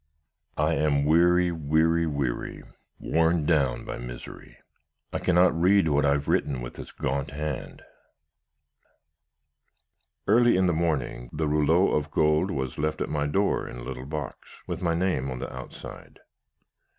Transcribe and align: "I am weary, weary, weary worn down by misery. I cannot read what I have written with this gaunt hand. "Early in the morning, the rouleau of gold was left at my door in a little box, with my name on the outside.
"I 0.57 0.73
am 0.77 1.05
weary, 1.05 1.51
weary, 1.51 2.07
weary 2.07 2.63
worn 2.97 3.45
down 3.45 3.85
by 3.85 3.99
misery. 3.99 4.57
I 5.13 5.19
cannot 5.19 5.53
read 5.53 5.89
what 5.89 6.07
I 6.07 6.13
have 6.13 6.27
written 6.27 6.59
with 6.59 6.73
this 6.73 6.91
gaunt 6.91 7.29
hand. 7.29 7.83
"Early 10.25 10.57
in 10.57 10.65
the 10.65 10.73
morning, 10.73 11.29
the 11.31 11.47
rouleau 11.47 11.91
of 11.91 12.09
gold 12.09 12.49
was 12.49 12.79
left 12.79 12.99
at 12.99 13.09
my 13.09 13.27
door 13.27 13.67
in 13.67 13.77
a 13.77 13.83
little 13.83 14.07
box, 14.07 14.49
with 14.65 14.81
my 14.81 14.95
name 14.95 15.29
on 15.29 15.37
the 15.37 15.55
outside. 15.55 16.19